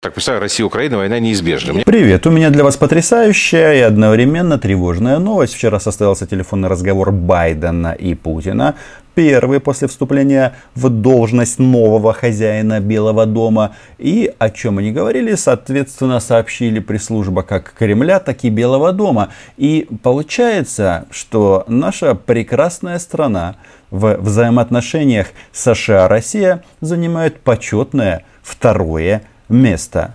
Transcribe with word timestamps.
Так, 0.00 0.12
представляю, 0.12 0.42
Россия 0.42 0.64
Украина, 0.64 0.98
война 0.98 1.18
неизбежна. 1.18 1.82
Привет, 1.84 2.24
у 2.24 2.30
меня 2.30 2.50
для 2.50 2.62
вас 2.62 2.76
потрясающая 2.76 3.72
и 3.72 3.80
одновременно 3.80 4.56
тревожная 4.56 5.18
новость. 5.18 5.54
Вчера 5.54 5.80
состоялся 5.80 6.24
телефонный 6.24 6.68
разговор 6.68 7.10
Байдена 7.10 7.94
и 7.94 8.14
Путина. 8.14 8.76
Первый 9.16 9.58
после 9.58 9.88
вступления 9.88 10.54
в 10.76 10.88
должность 10.88 11.58
нового 11.58 12.12
хозяина 12.12 12.78
Белого 12.78 13.26
дома. 13.26 13.74
И 13.98 14.32
о 14.38 14.50
чем 14.50 14.78
они 14.78 14.92
говорили, 14.92 15.34
соответственно, 15.34 16.20
сообщили 16.20 16.78
пресс-служба 16.78 17.42
как 17.42 17.74
Кремля, 17.76 18.20
так 18.20 18.44
и 18.44 18.50
Белого 18.50 18.92
дома. 18.92 19.30
И 19.56 19.88
получается, 20.04 21.06
что 21.10 21.64
наша 21.66 22.14
прекрасная 22.14 23.00
страна 23.00 23.56
в 23.90 24.16
взаимоотношениях 24.20 25.26
США-Россия 25.50 26.62
занимает 26.80 27.40
почетное 27.40 28.24
второе 28.42 29.24
место. 29.48 30.14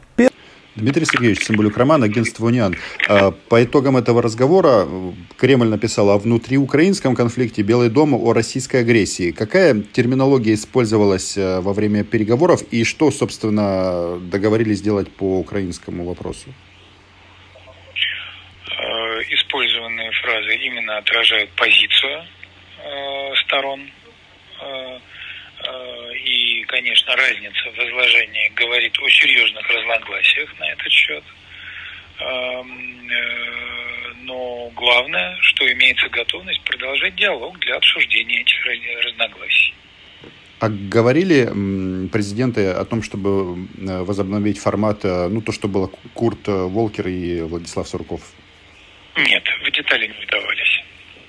Дмитрий 0.75 1.05
Сергеевич 1.05 1.45
Цымбалюк, 1.45 1.77
Роман, 1.77 2.01
агентство 2.03 2.47
«Униан». 2.47 2.75
А, 3.07 3.29
по 3.31 3.63
итогам 3.63 3.95
этого 3.95 4.23
разговора 4.23 4.87
э, 4.87 5.11
Кремль 5.37 5.67
написал 5.67 6.09
о 6.09 6.17
внутриукраинском 6.17 7.15
конфликте 7.15 7.61
Белый 7.61 7.91
дом 7.91 8.15
о 8.15 8.33
российской 8.33 8.77
агрессии. 8.77 9.31
Какая 9.31 9.83
терминология 9.83 10.55
использовалась 10.55 11.37
э, 11.37 11.59
во 11.59 11.73
время 11.73 12.03
переговоров 12.03 12.63
и 12.71 12.83
что, 12.85 13.11
собственно, 13.11 14.19
договорились 14.19 14.79
сделать 14.79 15.11
по 15.15 15.37
украинскому 15.37 16.05
вопросу? 16.05 16.49
Э, 18.65 19.21
использованные 19.29 20.11
фразы 20.23 20.55
именно 20.55 20.97
отражают 20.97 21.51
позицию 21.51 22.23
сторон 23.45 23.79
и, 26.15 26.63
конечно, 26.67 27.15
разница 27.15 27.71
в 27.71 27.77
изложении 27.77 28.51
говорит 28.55 28.97
о 28.99 29.09
серьезных 29.09 29.69
разногласиях 29.69 30.59
на 30.59 30.69
этот 30.71 30.91
счет. 30.91 31.23
Эм, 32.19 33.09
э, 33.09 34.13
но 34.23 34.71
главное, 34.75 35.37
что 35.41 35.71
имеется 35.71 36.07
готовность 36.09 36.61
продолжать 36.61 37.15
диалог 37.15 37.59
для 37.59 37.75
обсуждения 37.75 38.41
этих 38.41 38.57
разногласий. 39.05 39.73
А 40.59 40.69
говорили 40.69 42.07
президенты 42.07 42.67
о 42.67 42.85
том, 42.85 43.03
чтобы 43.03 43.67
э, 43.77 44.03
возобновить 44.03 44.59
формат, 44.59 45.03
э, 45.03 45.27
ну, 45.27 45.41
то, 45.41 45.51
что 45.51 45.67
было 45.67 45.89
Курт 46.13 46.47
Волкер 46.47 47.07
и 47.07 47.41
Владислав 47.41 47.87
Сурков? 47.87 48.21
Нет, 49.17 49.43
в 49.65 49.71
детали 49.71 50.07
не 50.07 50.25
вдавались. 50.25 50.52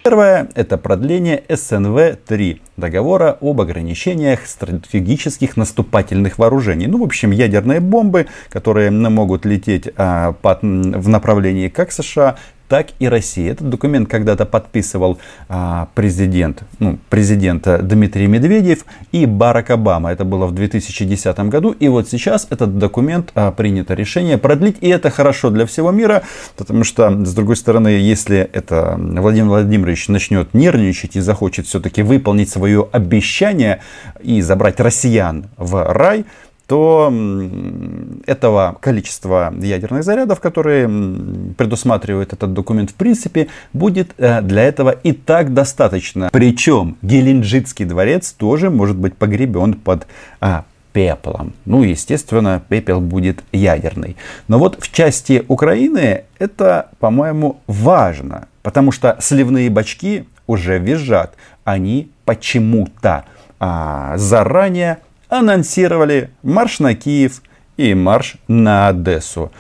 Первое– 0.05 0.49
это 0.55 0.77
продление 0.77 1.45
СНВ-3, 1.49 2.61
договора 2.77 3.39
об 3.41 3.63
ограничениях 3.63 4.47
стратегических 4.47 5.57
наступательных 5.57 6.37
вооружений. 6.37 6.87
Ну, 6.87 6.99
в 6.99 7.05
общем, 7.05 7.31
ядерные 7.31 7.81
бомбы, 7.81 8.27
которые 8.51 8.91
могут 8.91 9.47
лететь 9.47 9.89
а, 9.97 10.33
под, 10.33 10.61
в 10.61 11.09
направлении 11.09 11.69
как 11.69 11.91
США, 11.91 12.37
так 12.69 12.89
и 12.99 13.09
России. 13.09 13.51
Этот 13.51 13.69
документ 13.69 14.09
когда-то 14.09 14.47
подписывал 14.47 15.19
а, 15.49 15.89
президент, 15.95 16.63
ну, 16.79 16.99
президента 17.11 17.79
Дмитрий 17.79 18.27
Медведев 18.27 18.85
и 19.13 19.27
Барак 19.27 19.71
Обама. 19.71 20.13
Это 20.13 20.25
было 20.25 20.47
в 20.47 20.53
2010 20.53 21.39
году. 21.41 21.73
И 21.73 21.89
вот 21.89 22.09
сейчас 22.09 22.47
этот 22.51 22.79
документ 22.79 23.31
а, 23.35 23.53
принято 23.53 23.95
решение 23.95 24.39
продлить. 24.39 24.77
И 24.81 24.89
это 24.89 25.11
хорошо 25.11 25.51
для 25.51 25.67
всего 25.67 25.91
мира, 25.91 26.23
потому 26.57 26.85
что, 26.85 27.11
с 27.25 27.35
другой 27.35 27.57
стороны, 27.57 27.89
если 27.89 28.39
это 28.39 28.97
Владимир 28.99 29.49
Владимирович 29.49 30.09
начнет 30.09 30.55
нервничать 30.55 31.17
и 31.17 31.21
захочет 31.21 31.67
все-таки 31.67 32.03
выполнить 32.03 32.49
свое 32.49 32.89
обещание 32.93 33.81
и 34.23 34.41
забрать 34.41 34.81
россиян 34.81 35.47
в 35.57 35.93
рай, 35.93 36.25
то 36.67 37.13
этого 38.27 38.77
количества 38.81 39.53
ядерных 39.59 40.03
зарядов, 40.05 40.41
которые 40.41 40.89
предусматривает 41.57 42.33
этот 42.33 42.53
документ, 42.53 42.91
в 42.91 42.95
принципе, 42.95 43.49
будет 43.73 44.15
э, 44.19 44.41
для 44.41 44.63
этого 44.63 44.91
и 44.91 45.13
так 45.13 45.53
достаточно. 45.53 46.31
Причем 46.33 46.97
Геленджитский 47.03 47.85
дворец 47.85 48.33
тоже 48.33 48.71
может 48.71 48.97
быть 48.97 49.15
погребен 49.15 49.75
под 49.75 50.07
а, 50.41 50.65
пеплом. 50.93 51.53
Ну, 51.67 51.83
естественно, 51.83 52.63
пепел 52.67 53.01
будет 53.01 53.43
ядерный. 53.53 54.17
Но 54.49 54.59
вот 54.59 54.83
в 54.83 54.91
части 54.91 55.45
Украины 55.49 56.25
это, 56.39 56.89
по-моему, 56.99 57.61
важно, 57.67 58.49
потому 58.63 58.93
что 58.93 59.17
сливные 59.21 59.69
бачки 59.69 60.27
уже 60.47 60.79
визжат. 60.79 61.35
Они 61.65 62.11
почему-то 62.25 63.25
а, 63.59 64.17
заранее 64.17 64.99
анонсировали 65.39 66.31
марш 66.43 66.79
на 66.79 66.95
Киев 66.95 67.43
и 67.77 67.95
марш 67.95 68.37
на 68.49 68.89
Одессу 68.89 69.51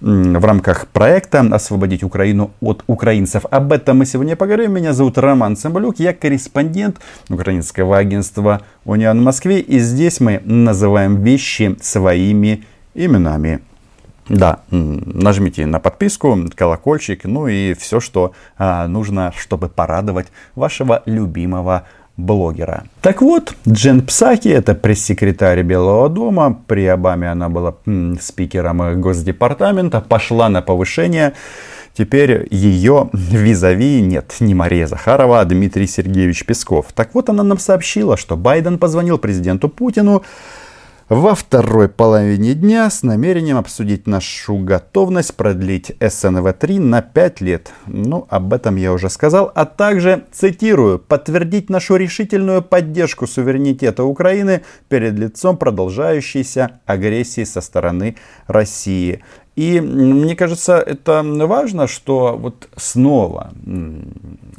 в 0.00 0.44
рамках 0.44 0.88
проекта 0.88 1.40
«Освободить 1.40 2.02
Украину 2.02 2.52
от 2.60 2.84
украинцев». 2.86 3.44
Об 3.50 3.72
этом 3.72 3.98
мы 3.98 4.06
сегодня 4.06 4.36
поговорим. 4.36 4.74
Меня 4.74 4.92
зовут 4.92 5.18
Роман 5.18 5.56
Цымбалюк, 5.56 5.98
я 5.98 6.12
корреспондент 6.12 7.00
украинского 7.30 7.96
агентства 7.96 8.60
«Униан» 8.84 9.18
в 9.20 9.24
Москве. 9.24 9.60
И 9.60 9.78
здесь 9.78 10.20
мы 10.20 10.40
называем 10.44 11.22
вещи 11.22 11.76
своими 11.80 12.64
именами. 12.94 13.60
Да, 14.28 14.60
нажмите 14.70 15.66
на 15.66 15.78
подписку, 15.78 16.36
колокольчик, 16.54 17.24
ну 17.24 17.46
и 17.46 17.74
все, 17.74 18.00
что 18.00 18.32
а, 18.58 18.88
нужно, 18.88 19.32
чтобы 19.36 19.68
порадовать 19.68 20.26
вашего 20.56 21.02
любимого 21.06 21.84
блогера. 22.16 22.84
Так 23.02 23.22
вот, 23.22 23.54
Джен 23.68 24.02
Псаки, 24.02 24.48
это 24.48 24.74
пресс-секретарь 24.74 25.62
Белого 25.62 26.08
дома, 26.08 26.58
при 26.66 26.86
Обаме 26.86 27.30
она 27.30 27.48
была 27.48 27.74
м, 27.86 28.18
спикером 28.20 29.00
Госдепартамента, 29.00 30.00
пошла 30.00 30.48
на 30.48 30.62
повышение. 30.62 31.34
Теперь 31.96 32.46
ее 32.50 33.08
визави 33.12 34.02
нет 34.02 34.34
не 34.40 34.54
Мария 34.54 34.86
Захарова, 34.86 35.40
а 35.40 35.44
Дмитрий 35.46 35.86
Сергеевич 35.86 36.44
Песков. 36.44 36.86
Так 36.94 37.14
вот, 37.14 37.30
она 37.30 37.42
нам 37.42 37.58
сообщила, 37.58 38.18
что 38.18 38.36
Байден 38.36 38.78
позвонил 38.78 39.16
президенту 39.16 39.70
Путину 39.70 40.22
во 41.08 41.36
второй 41.36 41.88
половине 41.88 42.54
дня 42.54 42.90
с 42.90 43.04
намерением 43.04 43.58
обсудить 43.58 44.08
нашу 44.08 44.58
готовность 44.58 45.36
продлить 45.36 45.92
СНВ-3 46.00 46.80
на 46.80 47.00
5 47.00 47.40
лет. 47.42 47.72
Ну, 47.86 48.26
об 48.28 48.52
этом 48.52 48.74
я 48.74 48.92
уже 48.92 49.08
сказал. 49.08 49.52
А 49.54 49.66
также, 49.66 50.24
цитирую, 50.32 50.98
подтвердить 50.98 51.70
нашу 51.70 51.94
решительную 51.94 52.60
поддержку 52.60 53.28
суверенитета 53.28 54.02
Украины 54.02 54.62
перед 54.88 55.14
лицом 55.14 55.56
продолжающейся 55.56 56.80
агрессии 56.86 57.44
со 57.44 57.60
стороны 57.60 58.16
России. 58.48 59.22
И 59.54 59.80
мне 59.80 60.36
кажется, 60.36 60.76
это 60.76 61.22
важно, 61.22 61.86
что 61.86 62.36
вот 62.36 62.68
снова 62.76 63.52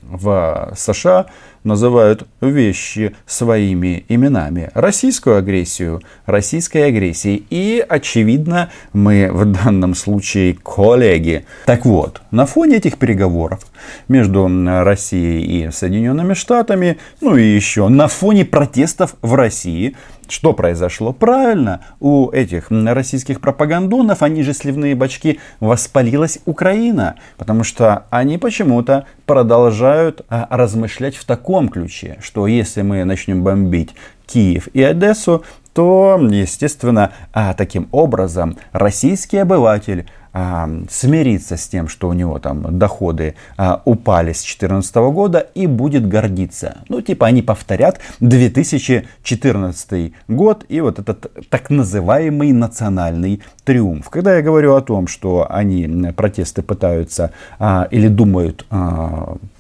в 0.02 0.74
США 0.76 1.28
называют 1.68 2.26
вещи 2.42 3.16
своими 3.28 4.06
именами. 4.08 4.72
Российскую 4.74 5.38
агрессию 5.38 6.02
российской 6.26 6.88
агрессией. 6.88 7.46
И, 7.50 7.86
очевидно, 7.88 8.72
мы 8.94 9.30
в 9.32 9.46
данном 9.46 9.94
случае 9.94 10.56
коллеги. 10.56 11.46
Так 11.66 11.86
вот, 11.86 12.22
на 12.32 12.46
фоне 12.46 12.78
этих 12.78 12.98
переговоров 12.98 13.68
между 14.08 14.48
Россией 14.84 15.68
и 15.68 15.72
Соединенными 15.72 16.34
Штатами, 16.34 16.98
ну 17.22 17.36
и 17.36 17.44
еще 17.44 17.88
на 17.90 18.08
фоне 18.08 18.46
протестов 18.46 19.16
в 19.22 19.36
России, 19.36 19.96
что 20.30 20.54
произошло? 20.54 21.14
Правильно, 21.14 21.82
у 22.00 22.30
этих 22.30 22.70
российских 22.70 23.42
пропагандонов, 23.42 24.22
они 24.22 24.44
же 24.44 24.54
сливные 24.54 24.96
бачки, 24.96 25.40
воспалилась 25.60 26.40
Украина. 26.46 27.16
Потому 27.38 27.64
что 27.64 28.06
они 28.10 28.38
почему-то 28.38 29.06
продолжают 29.26 30.26
а, 30.30 30.48
размышлять 30.50 31.16
в 31.16 31.26
таком 31.26 31.70
ключе, 31.70 32.18
что 32.22 32.48
если 32.48 32.82
мы 32.82 33.04
начнем 33.04 33.44
бомбить 33.44 33.96
Киев 34.26 34.68
и 34.74 34.84
Одессу, 34.84 35.44
то, 35.74 36.20
естественно, 36.20 37.12
а, 37.34 37.54
таким 37.54 37.88
образом 37.92 38.58
российский 38.72 39.38
обыватель 39.38 40.08
а, 40.34 40.70
смириться 40.90 41.58
с 41.58 41.68
тем, 41.68 41.88
что 41.88 42.10
у 42.10 42.14
него 42.14 42.40
там 42.40 42.78
доходы 42.78 43.36
а, 43.58 43.82
упали 43.86 44.34
с 44.34 44.42
2014 44.42 44.96
года 44.96 45.40
и 45.40 45.68
будет 45.68 46.08
гордиться. 46.08 46.80
Ну, 46.90 47.02
типа 47.02 47.28
они 47.28 47.42
повторят 47.42 48.00
2014 48.20 50.14
год 50.28 50.66
и 50.70 50.82
вот 50.82 51.00
этот 51.00 51.32
так 51.50 51.70
называемый 51.70 52.52
национальный 52.52 53.42
триумф. 53.64 54.10
Когда 54.10 54.36
я 54.36 54.42
говорю 54.42 54.76
о 54.76 54.82
том, 54.82 55.08
что 55.08 55.48
они 55.50 56.12
протесты 56.14 56.62
пытаются 56.62 57.32
а, 57.60 57.88
или 57.92 58.08
думают 58.08 58.66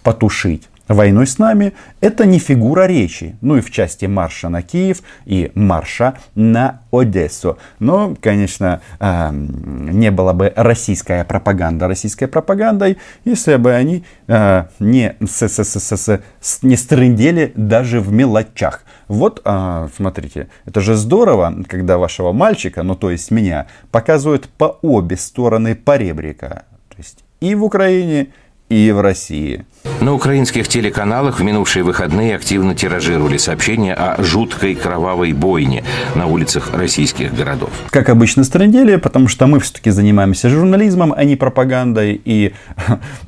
потушить 0.03 0.69
войной 0.87 1.27
с 1.27 1.37
нами, 1.37 1.73
это 2.01 2.25
не 2.25 2.39
фигура 2.39 2.85
речи. 2.85 3.35
Ну 3.41 3.57
и 3.57 3.61
в 3.61 3.71
части 3.71 4.05
марша 4.05 4.49
на 4.49 4.61
Киев 4.61 5.01
и 5.25 5.51
марша 5.55 6.17
на 6.35 6.81
Одессу. 6.91 7.57
Но, 7.79 8.15
конечно, 8.21 8.81
э, 8.99 9.29
не 9.31 10.11
была 10.11 10.33
бы 10.33 10.53
российская 10.55 11.23
пропаганда 11.23 11.87
российской 11.87 12.27
пропагандой, 12.27 12.97
если 13.25 13.55
бы 13.57 13.73
они 13.73 14.03
э, 14.27 14.65
не, 14.79 15.15
с, 15.25 15.41
с, 15.47 15.63
с, 15.63 16.21
с, 16.41 16.63
не 16.63 16.75
стрындели 16.75 17.51
даже 17.55 17.99
в 17.99 18.11
мелочах. 18.11 18.83
Вот, 19.07 19.41
а, 19.45 19.89
смотрите, 19.95 20.49
это 20.65 20.81
же 20.81 20.95
здорово, 20.95 21.63
когда 21.67 21.97
вашего 21.97 22.33
мальчика, 22.33 22.83
ну 22.83 22.95
то 22.95 23.09
есть 23.09 23.31
меня, 23.31 23.67
показывают 23.91 24.49
по 24.49 24.77
обе 24.81 25.15
стороны 25.17 25.75
поребрика. 25.75 26.65
То 26.89 26.97
есть 26.97 27.23
и 27.39 27.55
в 27.55 27.63
Украине, 27.63 28.27
и 28.69 28.91
в 28.91 29.01
России. 29.01 29.65
На 30.00 30.12
украинских 30.14 30.68
телеканалах 30.68 31.40
в 31.40 31.42
минувшие 31.42 31.84
выходные 31.84 32.34
активно 32.34 32.74
тиражировали 32.74 33.36
сообщения 33.36 33.94
о 33.94 34.22
жуткой 34.22 34.74
кровавой 34.74 35.32
бойне 35.32 35.84
на 36.14 36.26
улицах 36.26 36.70
российских 36.74 37.34
городов. 37.34 37.70
Как 37.90 38.08
обычно, 38.08 38.44
стрендели, 38.44 38.96
потому 38.96 39.28
что 39.28 39.46
мы 39.46 39.60
все-таки 39.60 39.90
занимаемся 39.90 40.48
журнализмом, 40.48 41.14
а 41.16 41.24
не 41.24 41.36
пропагандой. 41.36 42.20
И 42.24 42.52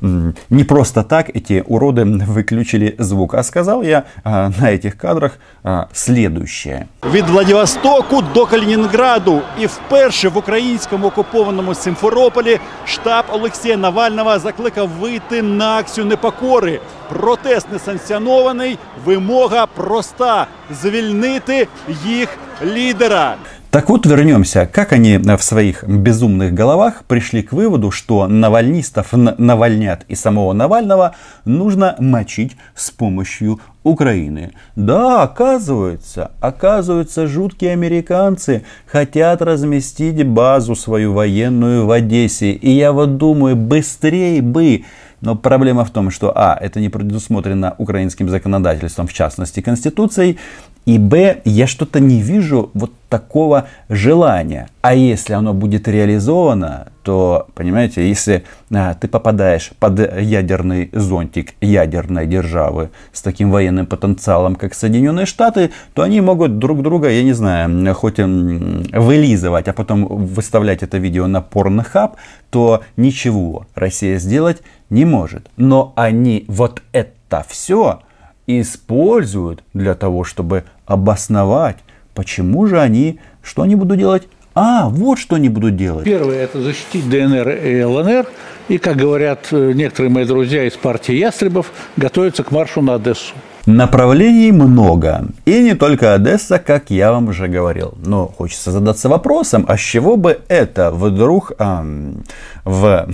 не 0.49 0.63
просто 0.63 1.03
так 1.03 1.29
эти 1.29 1.63
уроды 1.65 2.03
выключили 2.05 2.95
звук. 2.99 3.35
А 3.35 3.43
сказал 3.43 3.81
я 3.81 4.03
а, 4.23 4.51
на 4.59 4.71
этих 4.71 4.97
кадрах 4.97 5.39
а, 5.63 5.87
следующее. 5.93 6.87
Від 7.13 7.29
Владивостоку 7.29 8.23
до 8.33 8.45
Калінінграду 8.45 9.41
і 9.59 9.65
вперше 9.65 10.29
в 10.29 10.37
українському 10.37 11.07
окупованому 11.07 11.75
Симферополі 11.75 12.59
штаб 12.85 13.25
Олексія 13.31 13.77
Навального 13.77 14.39
закликав 14.39 14.89
вийти 14.89 15.41
на 15.41 15.77
акцію 15.77 16.07
непокори. 16.49 16.79
Протест 17.09 17.67
несанкціонований, 17.71 18.77
вимога 19.05 19.65
проста 19.65 20.47
звільнити 20.81 21.67
їх 22.05 22.29
лідера. 22.65 23.35
Так 23.69 23.89
вот, 23.89 24.05
вернемся. 24.05 24.67
Как 24.71 24.93
они 24.93 25.17
в 25.17 25.41
своих 25.41 25.83
безумных 25.83 26.57
головах 26.57 27.03
пришли 27.07 27.41
к 27.41 27.51
выводу, 27.51 27.91
что 27.91 28.27
навальнистов 28.27 29.07
навальнят 29.11 30.05
и 30.07 30.15
самого 30.15 30.53
Навального 30.53 31.11
нужно 31.43 31.95
мочить 31.99 32.55
с 32.73 32.89
помощью 32.89 33.59
Украины. 33.83 34.51
Да, 34.77 35.23
оказывается, 35.23 36.31
оказывается, 36.39 37.27
жуткие 37.27 37.73
американцы 37.73 38.63
хотят 38.87 39.41
разместить 39.41 40.25
базу 40.25 40.75
свою 40.75 41.11
военную 41.11 41.85
в 41.85 41.91
Одессе. 41.91 42.51
И 42.51 42.71
я 42.71 42.93
вот 42.93 43.17
думаю, 43.17 43.57
быстрее 43.57 44.41
бы 44.41 44.85
но 45.20 45.36
проблема 45.36 45.84
в 45.84 45.90
том, 45.90 46.10
что 46.10 46.32
а, 46.34 46.56
это 46.60 46.80
не 46.80 46.88
предусмотрено 46.88 47.74
украинским 47.78 48.28
законодательством, 48.28 49.06
в 49.06 49.12
частности 49.12 49.60
Конституцией, 49.60 50.38
и 50.86 50.98
б, 50.98 51.42
я 51.44 51.66
что-то 51.66 52.00
не 52.00 52.22
вижу 52.22 52.70
вот 52.72 52.92
такого 53.10 53.68
желания. 53.88 54.68
А 54.80 54.94
если 54.94 55.34
оно 55.34 55.52
будет 55.52 55.86
реализовано, 55.86 56.88
то, 57.02 57.48
понимаете, 57.54 58.08
если 58.08 58.44
а, 58.72 58.94
ты 58.94 59.08
попадаешь 59.08 59.72
под 59.78 59.98
ядерный 60.20 60.88
зонтик 60.92 61.54
ядерной 61.60 62.26
державы 62.26 62.90
с 63.12 63.20
таким 63.20 63.50
военным 63.50 63.86
потенциалом, 63.86 64.56
как 64.56 64.74
Соединенные 64.74 65.26
Штаты, 65.26 65.70
то 65.92 66.02
они 66.02 66.20
могут 66.22 66.58
друг 66.58 66.82
друга, 66.82 67.10
я 67.10 67.22
не 67.22 67.34
знаю, 67.34 67.94
хоть 67.94 68.18
вылизывать, 68.18 69.68
а 69.68 69.72
потом 69.74 70.06
выставлять 70.06 70.82
это 70.82 70.96
видео 70.98 71.26
на 71.26 71.42
порнохаб, 71.42 72.16
то 72.50 72.82
ничего 72.96 73.66
Россия 73.74 74.18
сделать 74.18 74.62
не 74.90 75.04
может. 75.04 75.48
Но 75.56 75.92
они 75.96 76.44
вот 76.48 76.82
это 76.92 77.44
все 77.48 78.00
используют 78.46 79.62
для 79.72 79.94
того, 79.94 80.24
чтобы 80.24 80.64
обосновать, 80.86 81.78
почему 82.14 82.66
же 82.66 82.80
они, 82.80 83.20
что 83.42 83.62
они 83.62 83.76
будут 83.76 83.98
делать. 83.98 84.28
А, 84.54 84.88
вот 84.88 85.18
что 85.18 85.36
они 85.36 85.48
будут 85.48 85.76
делать. 85.76 86.04
Первое– 86.04 86.36
это 86.42 86.60
защитить 86.60 87.08
ДНР 87.08 87.48
и 87.50 87.82
ЛНР. 87.84 88.26
И, 88.68 88.78
как 88.78 88.96
говорят 88.96 89.48
э, 89.52 89.72
некоторые 89.74 90.10
мои 90.10 90.24
друзья 90.24 90.64
из 90.64 90.74
партии 90.74 91.14
Ястребов, 91.14 91.72
готовятся 91.96 92.42
к 92.42 92.50
маршу 92.50 92.82
на 92.82 92.94
Одессу. 92.94 93.34
Направлений 93.66 94.50
много. 94.52 95.26
И 95.44 95.62
не 95.62 95.74
только 95.74 96.14
Одесса, 96.14 96.58
как 96.58 96.90
я 96.90 97.12
вам 97.12 97.28
уже 97.28 97.46
говорил. 97.46 97.94
Но 98.04 98.26
хочется 98.26 98.72
задаться 98.72 99.08
вопросом, 99.08 99.64
а 99.68 99.76
с 99.76 99.80
чего 99.80 100.16
бы 100.16 100.40
это 100.48 100.90
вдруг 100.90 101.52
эм, 101.58 102.24
в 102.64 103.08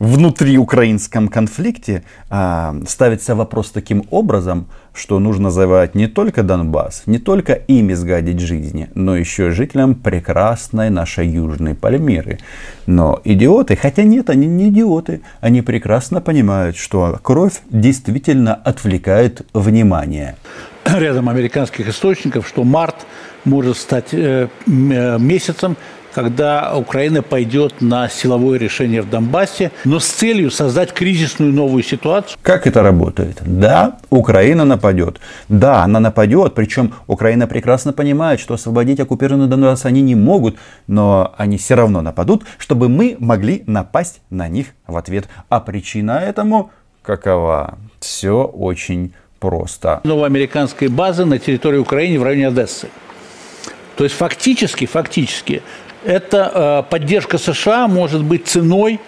внутриукраинском 0.00 1.28
конфликте 1.28 2.02
а, 2.30 2.74
ставится 2.88 3.34
вопрос 3.34 3.70
таким 3.70 4.04
образом, 4.10 4.66
что 4.94 5.18
нужно 5.18 5.50
завоевать 5.50 5.94
не 5.94 6.08
только 6.08 6.42
Донбасс, 6.42 7.02
не 7.04 7.18
только 7.18 7.52
ими 7.52 7.92
сгадить 7.92 8.40
жизни, 8.40 8.88
но 8.94 9.14
еще 9.14 9.48
и 9.48 9.50
жителям 9.50 9.94
прекрасной 9.94 10.88
нашей 10.88 11.28
Южной 11.28 11.74
Пальмиры. 11.74 12.38
Но 12.86 13.20
идиоты, 13.24 13.76
хотя 13.76 14.02
нет, 14.02 14.30
они 14.30 14.46
не 14.46 14.70
идиоты, 14.70 15.20
они 15.42 15.60
прекрасно 15.60 16.22
понимают, 16.22 16.76
что 16.76 17.20
кровь 17.22 17.60
действительно 17.68 18.54
отвлекает 18.54 19.46
внимание. 19.52 20.36
Рядом 20.86 21.28
американских 21.28 21.88
источников, 21.88 22.48
что 22.48 22.64
март 22.64 23.06
может 23.44 23.76
стать 23.76 24.12
э, 24.14 24.48
э 24.66 25.18
месяцем, 25.18 25.76
когда 26.12 26.74
Украина 26.76 27.22
пойдет 27.22 27.80
на 27.80 28.08
силовое 28.08 28.58
решение 28.58 29.02
в 29.02 29.08
Донбассе, 29.08 29.70
но 29.84 30.00
с 30.00 30.06
целью 30.06 30.50
создать 30.50 30.92
кризисную 30.92 31.52
новую 31.52 31.82
ситуацию. 31.82 32.38
Как 32.42 32.66
это 32.66 32.82
работает? 32.82 33.38
Да, 33.44 33.98
Украина 34.10 34.64
нападет. 34.64 35.20
Да, 35.48 35.82
она 35.82 36.00
нападет, 36.00 36.54
причем 36.54 36.94
Украина 37.06 37.46
прекрасно 37.46 37.92
понимает, 37.92 38.40
что 38.40 38.54
освободить 38.54 39.00
оккупированный 39.00 39.46
Донбасс 39.46 39.84
они 39.84 40.02
не 40.02 40.14
могут, 40.14 40.56
но 40.86 41.34
они 41.36 41.56
все 41.58 41.74
равно 41.74 42.02
нападут, 42.02 42.44
чтобы 42.58 42.88
мы 42.88 43.16
могли 43.18 43.62
напасть 43.66 44.20
на 44.30 44.48
них 44.48 44.68
в 44.86 44.96
ответ. 44.96 45.28
А 45.48 45.60
причина 45.60 46.18
этому 46.18 46.70
какова? 47.02 47.78
Все 48.00 48.44
очень 48.44 49.12
просто. 49.38 50.00
Новая 50.04 50.26
американская 50.26 50.88
база 50.88 51.24
на 51.24 51.38
территории 51.38 51.78
Украины 51.78 52.18
в 52.18 52.22
районе 52.22 52.48
Одессы. 52.48 52.88
То 53.96 54.04
есть 54.04 54.16
фактически, 54.16 54.86
фактически 54.86 55.62
эта 56.04 56.84
э, 56.86 56.90
поддержка 56.90 57.38
США 57.38 57.88
может 57.88 58.24
быть 58.24 58.46
ценой 58.46 59.00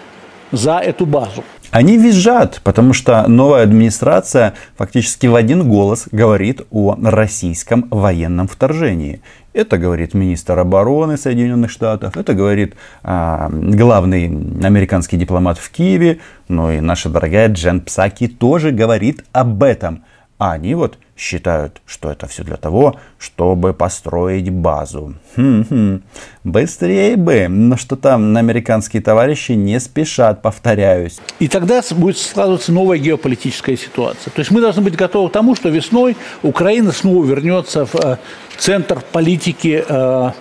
за 0.51 0.77
эту 0.77 1.05
базу. 1.05 1.43
Они 1.73 1.97
визжат, 1.97 2.61
потому 2.63 2.93
что 2.93 3.27
новая 3.27 3.63
администрация 3.63 4.53
фактически 4.77 5.25
в 5.25 5.33
один 5.33 5.67
голос 5.67 6.07
говорит 6.11 6.61
о 6.69 6.95
российском 7.01 7.87
военном 7.89 8.47
вторжении. 8.47 9.23
Это 9.53 9.79
говорит 9.79 10.13
министр 10.13 10.59
обороны 10.59 11.17
Соединенных 11.17 11.71
Штатов, 11.71 12.15
это 12.15 12.35
говорит 12.35 12.75
а, 13.01 13.49
главный 13.51 14.25
американский 14.63 15.17
дипломат 15.17 15.57
в 15.57 15.71
Киеве, 15.71 16.19
ну 16.47 16.71
и 16.71 16.79
наша 16.79 17.09
дорогая 17.09 17.49
Джен 17.49 17.81
Псаки 17.81 18.27
тоже 18.27 18.69
говорит 18.69 19.25
об 19.31 19.63
этом. 19.63 20.03
А 20.37 20.53
они 20.53 20.75
вот 20.75 20.97
считают, 21.15 21.81
что 21.85 22.11
это 22.11 22.27
все 22.27 22.43
для 22.43 22.57
того, 22.57 22.95
чтобы 23.19 23.73
построить 23.73 24.49
базу. 24.49 25.15
Хм-хм. 25.35 26.01
Быстрее 26.43 27.15
бы, 27.15 27.47
но 27.47 27.77
что 27.77 27.95
там 27.95 28.35
американские 28.35 29.01
товарищи 29.01 29.53
не 29.53 29.79
спешат, 29.79 30.41
повторяюсь. 30.41 31.19
И 31.39 31.47
тогда 31.47 31.81
будет 31.91 32.17
складываться 32.17 32.71
новая 32.71 32.97
геополитическая 32.97 33.77
ситуация. 33.77 34.31
То 34.31 34.39
есть 34.39 34.51
мы 34.51 34.59
должны 34.59 34.81
быть 34.81 34.95
готовы 34.95 35.29
к 35.29 35.33
тому, 35.33 35.55
что 35.55 35.69
весной 35.69 36.17
Украина 36.41 36.91
снова 36.91 37.23
вернется 37.23 37.85
в 37.85 37.95
э, 37.95 38.17
центр 38.57 39.01
политики 39.11 39.83
э, 39.87 40.31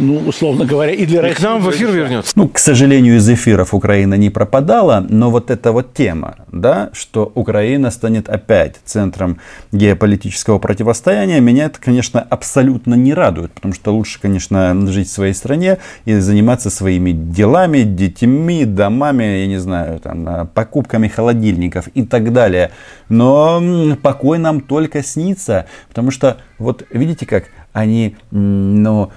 ну, 0.00 0.18
условно 0.26 0.64
говоря, 0.64 0.92
и 0.92 1.06
для 1.06 1.18
и 1.18 1.22
России. 1.22 1.36
к 1.36 1.40
нам 1.42 1.60
в 1.60 1.70
эфир 1.70 1.90
вернется. 1.90 2.32
Ну, 2.34 2.48
к 2.48 2.58
сожалению, 2.58 3.16
из 3.16 3.28
эфиров 3.28 3.74
Украина 3.74 4.14
не 4.14 4.30
пропадала, 4.30 5.04
но 5.08 5.30
вот 5.30 5.50
эта 5.50 5.72
вот 5.72 5.94
тема, 5.94 6.36
да, 6.50 6.90
что 6.92 7.30
Украина 7.34 7.90
станет 7.90 8.28
опять 8.28 8.76
центром 8.84 9.38
геополитического 9.72 10.58
противостояния, 10.58 11.40
меня 11.40 11.66
это, 11.66 11.80
конечно, 11.80 12.20
абсолютно 12.20 12.94
не 12.94 13.14
радует, 13.14 13.52
потому 13.52 13.74
что 13.74 13.92
лучше, 13.94 14.20
конечно, 14.20 14.74
жить 14.88 15.08
в 15.08 15.12
своей 15.12 15.34
стране 15.34 15.78
и 16.04 16.14
заниматься 16.14 16.70
своими 16.70 17.12
делами, 17.12 17.82
детьми, 17.82 18.64
домами, 18.64 19.24
я 19.24 19.46
не 19.46 19.58
знаю, 19.58 20.00
там, 20.00 20.48
покупками 20.54 21.08
холодильников 21.08 21.88
и 21.88 22.02
так 22.04 22.32
далее. 22.32 22.70
Но 23.08 23.96
покой 24.02 24.38
нам 24.38 24.60
только 24.60 25.02
снится, 25.02 25.66
потому 25.88 26.10
что, 26.10 26.38
вот 26.58 26.84
видите 26.90 27.26
как, 27.26 27.44
они 27.72 28.16
ну, 28.30 29.10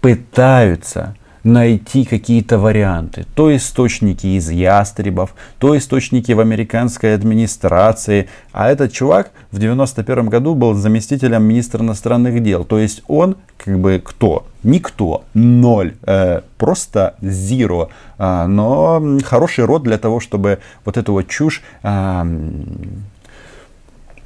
пытаются 0.00 1.14
найти 1.46 2.04
какие-то 2.04 2.58
варианты. 2.58 3.24
То 3.36 3.54
источники 3.54 4.26
из 4.26 4.50
ястребов, 4.50 5.34
то 5.58 5.78
источники 5.78 6.32
в 6.32 6.40
американской 6.40 7.14
администрации. 7.14 8.28
А 8.52 8.68
этот 8.68 8.92
чувак 8.92 9.30
в 9.52 9.60
91 9.60 10.28
году 10.28 10.56
был 10.56 10.74
заместителем 10.74 11.44
министра 11.44 11.82
иностранных 11.82 12.42
дел. 12.42 12.64
То 12.64 12.78
есть 12.78 13.02
он 13.06 13.36
как 13.58 13.78
бы 13.78 14.02
кто? 14.04 14.46
Никто. 14.64 15.24
Ноль. 15.34 15.94
Э, 16.02 16.40
просто 16.58 17.14
zero. 17.20 17.90
Э, 18.18 18.46
но 18.46 19.00
хороший 19.24 19.66
род 19.66 19.84
для 19.84 19.98
того, 19.98 20.18
чтобы 20.18 20.58
вот 20.84 20.96
эту 20.96 21.12
вот 21.12 21.28
чушь 21.28 21.62
э, 21.84 22.22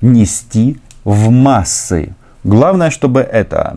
нести 0.01 0.79
в 1.05 1.31
массы. 1.31 2.15
Главное, 2.43 2.91
чтобы 2.91 3.21
это 3.21 3.75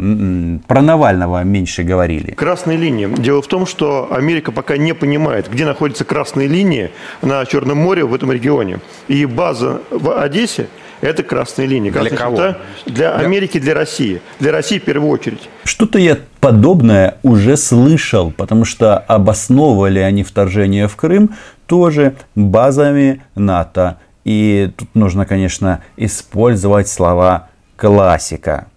про 0.68 0.82
Навального 0.82 1.44
меньше 1.44 1.84
говорили. 1.84 2.32
Красные 2.32 2.78
линии. 2.78 3.08
Дело 3.18 3.42
в 3.42 3.48
том, 3.48 3.66
что 3.66 4.08
Америка 4.12 4.52
пока 4.52 4.78
не 4.78 4.94
понимает, 4.94 5.50
где 5.52 5.66
находятся 5.66 6.06
красные 6.06 6.48
линии 6.48 6.92
на 7.22 7.46
Черном 7.46 7.78
море 7.80 8.06
в 8.06 8.14
этом 8.14 8.32
регионе. 8.32 8.80
И 9.08 9.26
база 9.26 9.82
в 9.90 10.18
Одессе– 10.18 10.68
это 11.02 11.24
красные 11.24 11.68
линии. 11.68 11.90
Красные 11.90 12.10
для 12.12 12.18
кого? 12.18 12.36
Для, 12.38 12.58
для 12.86 13.16
Америки, 13.16 13.60
для 13.60 13.74
России. 13.74 14.22
Для 14.40 14.54
России 14.54 14.80
в 14.80 14.84
первую 14.84 15.12
очередь. 15.12 15.50
Что-то 15.66 16.00
я 16.00 16.18
подобное 16.40 17.18
уже 17.24 17.58
слышал, 17.58 18.32
потому 18.32 18.64
что 18.64 18.98
обосновывали 18.98 20.00
они 20.00 20.24
вторжение 20.24 20.88
в 20.88 20.96
Крым 20.96 21.32
тоже 21.68 22.16
базами 22.36 23.22
НАТО. 23.36 23.98
И 24.24 24.72
тут 24.78 24.88
нужно, 24.94 25.26
конечно, 25.26 25.84
использовать 25.98 26.88
слова 26.88 27.50
классика. 27.84 28.70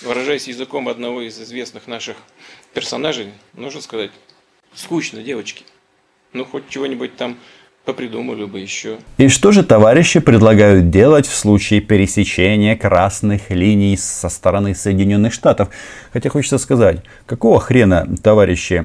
Выражаясь 0.00 0.48
языком 0.48 0.88
одного 0.88 1.20
из 1.20 1.38
известных 1.38 1.86
наших 1.86 2.16
персонажей, 2.72 3.34
нужно 3.52 3.82
сказать, 3.82 4.10
скучно, 4.74 5.22
девочки. 5.22 5.64
Ну, 6.32 6.46
хоть 6.46 6.70
чего-нибудь 6.70 7.16
там 7.16 7.36
попридумали 7.84 8.46
бы 8.46 8.60
еще. 8.60 8.96
И 9.18 9.28
что 9.28 9.52
же 9.52 9.62
товарищи 9.62 10.20
предлагают 10.20 10.88
делать 10.88 11.26
в 11.26 11.36
случае 11.36 11.82
пересечения 11.82 12.76
красных 12.76 13.50
линий 13.50 13.98
со 13.98 14.30
стороны 14.30 14.74
Соединенных 14.74 15.34
Штатов? 15.34 15.68
Хотя 16.14 16.30
хочется 16.30 16.56
сказать, 16.56 17.02
какого 17.26 17.60
хрена, 17.60 18.08
товарищи, 18.22 18.82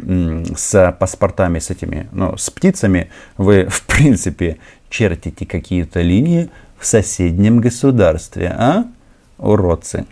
с 0.53 0.97
паспортами, 0.99 1.59
с 1.59 1.69
этими, 1.69 2.09
ну, 2.11 2.35
с 2.35 2.49
птицами, 2.49 3.09
вы, 3.37 3.67
в 3.69 3.83
принципе, 3.83 4.57
чертите 4.89 5.45
какие-то 5.45 6.01
линии 6.01 6.49
в 6.77 6.85
соседнем 6.85 7.61
государстве, 7.61 8.49
а? 8.49 8.87
Уродцы. 9.37 10.05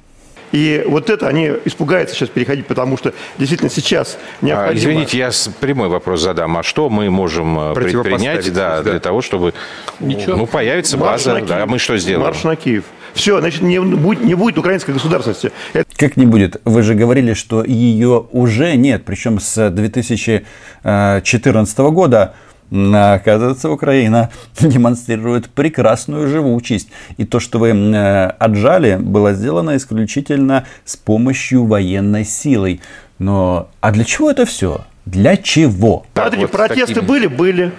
И 0.51 0.83
вот 0.87 1.09
это 1.09 1.27
они 1.27 1.51
испугаются 1.65 2.15
сейчас 2.15 2.29
переходить, 2.29 2.65
потому 2.65 2.95
что 2.97 3.13
действительно 3.37 3.69
сейчас 3.69 4.17
необходимо... 4.41 4.71
А, 4.71 4.77
извините, 4.77 5.17
я 5.17 5.29
прямой 5.59 5.89
вопрос 5.89 6.21
задам. 6.21 6.55
А 6.57 6.63
что 6.63 6.89
мы 6.89 7.09
можем 7.09 7.59
э, 7.59 7.73
предпринять 7.73 8.53
да, 8.53 8.77
да. 8.77 8.91
для 8.91 9.01
того, 9.01 9.21
чтобы 9.21 9.53
Ничего. 9.99 10.37
ну, 10.37 10.47
появится 10.47 10.95
Марш 10.97 11.25
база? 11.25 11.41
Да, 11.45 11.65
мы 11.65 11.77
что 11.77 11.97
сделаем? 11.97 12.27
Марш 12.27 12.43
на 12.43 12.55
Киев. 12.55 12.85
Все, 13.13 13.37
значит, 13.39 13.63
не 13.63 13.81
будет, 13.81 14.23
не 14.23 14.35
будет 14.35 14.57
украинской 14.57 14.91
государственности. 14.91 15.51
Это... 15.73 15.85
Как 15.97 16.15
не 16.15 16.25
будет? 16.25 16.61
Вы 16.63 16.83
же 16.83 16.95
говорили, 16.95 17.33
что 17.33 17.61
ее 17.63 18.25
уже 18.31 18.75
нет. 18.75 19.03
Причем 19.05 19.41
с 19.41 19.69
2014 19.69 21.77
года 21.79 22.33
Оказывается, 22.71 23.69
Украина 23.69 24.29
демонстрирует 24.59 25.49
прекрасную 25.49 26.27
живучесть. 26.27 26.89
И 27.17 27.25
то, 27.25 27.39
что 27.39 27.59
вы 27.59 27.95
отжали, 28.39 28.97
было 28.97 29.33
сделано 29.33 29.77
исключительно 29.77 30.65
с 30.83 30.95
помощью 30.95 31.65
военной 31.65 32.25
силы. 32.25 32.79
Но 33.19 33.69
а 33.81 33.91
для 33.91 34.03
чего 34.03 34.31
это 34.31 34.45
все? 34.45 34.85
Для 35.05 35.37
чего? 35.37 36.05
Смотрите, 36.13 36.41
вот 36.43 36.51
протесты 36.51 36.95
такими... 36.95 37.07
были, 37.07 37.27
были. 37.27 37.71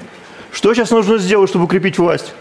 Что 0.52 0.72
сейчас 0.72 0.90
нужно 0.90 1.18
сделать, 1.18 1.50
чтобы 1.50 1.64
укрепить 1.64 1.98
власть? 1.98 2.32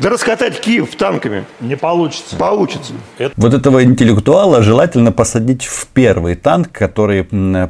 Да 0.00 0.10
раскатать 0.10 0.60
Киев 0.60 0.94
танками. 0.94 1.44
Не 1.60 1.76
получится. 1.76 2.36
Получится. 2.36 2.92
Это... 3.18 3.32
Вот 3.36 3.52
этого 3.52 3.82
интеллектуала 3.82 4.62
желательно 4.62 5.10
посадить 5.10 5.64
в 5.64 5.88
первый 5.88 6.36
танк, 6.36 6.70
который 6.70 7.24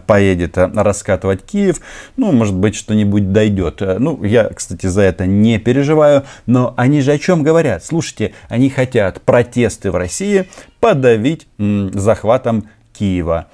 поедет 0.07 0.59
э, 0.59 0.71
раскатывать 0.75 1.43
Киев. 1.43 1.81
Ну, 2.19 2.33
может 2.33 2.55
быть, 2.55 2.75
что-нибудь 2.77 3.33
дойдет. 3.33 3.81
Э, 3.81 3.97
ну, 3.99 4.23
я, 4.25 4.45
кстати, 4.45 4.87
за 4.87 5.03
это 5.03 5.25
не 5.25 5.59
переживаю. 5.59 6.25
Но 6.45 6.75
они 6.77 7.01
же 7.01 7.13
о 7.13 7.19
чем 7.19 7.43
говорят? 7.43 7.83
Слушайте, 7.83 8.35
они 8.51 8.69
хотят 8.69 9.23
протесты 9.23 9.91
в 9.91 9.97
России 9.97 10.49
подавить 10.81 11.47
захватом 11.59 12.69
Киева 12.93 13.47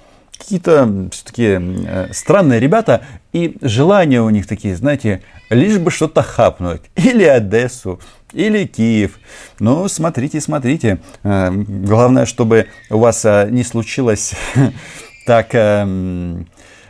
какие-то 0.44 1.08
все-таки 1.10 1.58
э, 1.58 2.08
странные 2.12 2.60
ребята, 2.60 3.02
и 3.32 3.56
желания 3.62 4.20
у 4.20 4.28
них 4.28 4.46
такие, 4.46 4.76
знаете, 4.76 5.22
лишь 5.48 5.78
бы 5.78 5.90
что-то 5.90 6.22
хапнуть. 6.22 6.82
Или 6.96 7.24
Одессу, 7.24 8.00
или 8.32 8.66
Киев. 8.66 9.18
Ну, 9.58 9.88
смотрите, 9.88 10.40
смотрите. 10.40 10.98
Э, 11.22 11.50
главное, 11.50 12.26
чтобы 12.26 12.66
у 12.90 12.98
вас 12.98 13.24
э, 13.24 13.48
не 13.50 13.64
случилось 13.64 14.34
так 15.26 15.54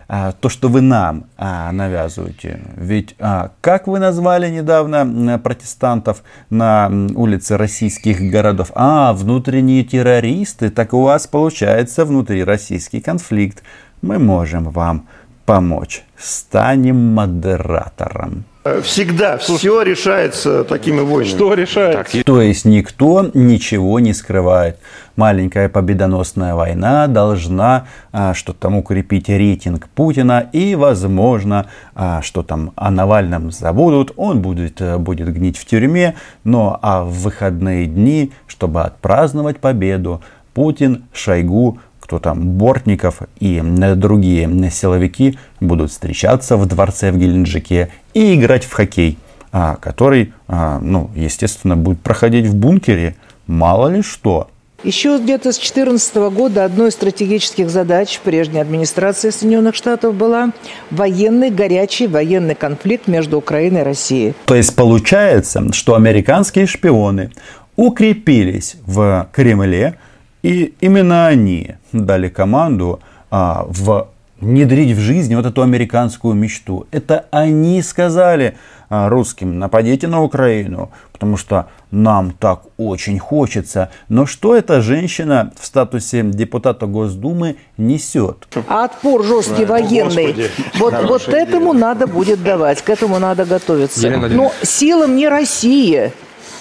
то, 0.07 0.49
что 0.49 0.69
вы 0.69 0.81
нам 0.81 1.25
навязываете. 1.39 2.61
Ведь 2.77 3.17
как 3.61 3.87
вы 3.87 3.99
назвали 3.99 4.51
недавно 4.51 5.39
протестантов 5.39 6.23
на 6.51 6.91
улице 7.15 7.57
российских 7.57 8.21
городов? 8.21 8.71
А, 8.75 9.13
внутренние 9.13 9.85
террористы. 9.85 10.71
Так 10.71 10.93
у 10.95 11.03
вас 11.03 11.27
получается 11.27 12.05
внутрироссийский 12.05 13.01
конфликт. 13.01 13.63
Мы 14.03 14.19
можем 14.19 14.71
вам 14.71 15.09
помочь. 15.47 16.05
Станем 16.25 16.97
модератором. 16.97 18.45
Всегда 18.83 19.37
все 19.37 19.83
решается 19.83 20.65
такими 20.65 21.01
войнами. 21.01 21.37
Что 21.37 21.53
решается? 21.53 22.15
Так, 22.15 22.25
то 22.25 22.41
есть 22.41 22.65
никто 22.65 23.31
ничего 23.35 24.01
не 24.01 24.15
скрывает. 24.15 24.79
Маленькая 25.17 25.69
победоносная 25.69 26.55
война 26.55 27.09
должна 27.09 27.89
а, 28.11 28.33
что 28.33 28.55
там 28.55 28.77
укрепить 28.77 29.29
рейтинг 29.29 29.91
Путина 29.91 30.49
и, 30.51 30.77
возможно, 30.77 31.67
а, 31.95 32.23
что 32.23 32.43
там 32.43 32.73
о 32.75 32.91
Навальном 32.91 33.51
забудут, 33.51 34.15
он 34.17 34.41
будет, 34.41 34.81
э, 34.81 34.97
будет 34.97 35.31
гнить 35.31 35.59
в 35.59 35.67
тюрьме, 35.67 36.15
но 36.43 36.79
а 36.81 37.05
в 37.05 37.11
выходные 37.11 37.85
дни, 37.85 38.33
чтобы 38.47 38.81
отпраздновать 38.81 39.59
победу, 39.59 40.23
Путин, 40.55 41.05
Шойгу 41.13 41.81
кто 42.05 42.19
там, 42.19 42.51
Бортников 42.51 43.23
и 43.41 43.63
другие 43.97 44.71
силовики 44.71 45.39
будут 45.61 45.91
встречаться 45.91 46.59
в 46.59 46.67
дворце 46.67 47.11
в 47.11 47.17
Геленджике 47.17 47.89
и 48.13 48.35
играть 48.35 48.65
в 48.65 48.73
хоккей, 48.75 49.17
а, 49.53 49.77
который, 49.77 50.35
а, 50.47 50.81
ну, 50.81 51.11
естественно, 51.17 51.79
будет 51.79 52.01
проходить 52.01 52.45
в 52.45 52.55
бункере, 52.55 53.17
мало 53.47 53.89
ли 53.89 54.03
что. 54.03 54.49
Еще 54.83 55.17
где-то 55.17 55.51
с 55.53 55.57
2014 55.57 56.17
года 56.29 56.67
одной 56.67 56.91
из 56.91 56.93
стратегических 56.93 57.71
задач 57.71 58.21
прежней 58.23 58.61
администрации 58.61 59.31
Соединенных 59.31 59.75
Штатов 59.75 60.15
была 60.15 60.53
военный, 60.91 61.49
горячий 61.49 62.07
военный 62.07 62.55
конфликт 62.55 63.09
между 63.09 63.39
Украиной 63.39 63.81
и 63.81 63.85
Россией. 63.85 64.35
То 64.45 64.55
есть 64.55 64.77
получается, 64.77 65.73
что 65.73 65.95
американские 65.95 66.67
шпионы 66.67 67.31
укрепились 67.77 68.77
в 68.85 69.27
Кремле, 69.33 69.97
и 70.45 70.75
именно 70.81 71.27
они 71.27 71.77
дали 71.93 72.29
команду 72.29 73.01
а, 73.31 73.65
в 73.67 74.09
внедрить 74.41 74.95
в 74.95 75.01
жизнь 75.01 75.35
вот 75.35 75.47
эту 75.47 75.63
американскую 75.63 76.35
мечту. 76.35 76.87
Это 76.91 77.25
они 77.31 77.81
сказали 77.81 78.59
а, 78.91 79.09
русским, 79.09 79.59
нападите 79.59 80.07
на 80.07 80.23
Украину, 80.23 80.91
потому 81.13 81.39
что 81.39 81.69
нам 81.91 82.33
так 82.33 82.65
очень 82.77 83.19
хочется. 83.19 83.91
Но 84.11 84.27
что 84.27 84.55
эта 84.55 84.83
женщина 84.83 85.51
в 85.59 85.65
статусе 85.65 86.23
депутата 86.23 86.85
Госдумы 86.85 87.57
несет? 87.79 88.47
А 88.69 88.85
отпор 88.85 89.25
жесткий 89.25 89.65
военный, 89.65 90.51
вот, 90.79 90.95
вот 91.09 91.29
этому 91.29 91.73
надо 91.73 92.07
будет 92.07 92.43
давать, 92.43 92.83
к 92.83 92.91
этому 92.91 93.19
надо 93.19 93.47
готовиться. 93.47 94.11
Но 94.11 94.53
силам 94.61 95.17
не 95.17 95.27
России, 95.27 96.13